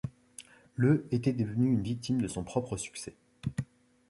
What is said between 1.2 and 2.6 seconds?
devenu une victime de son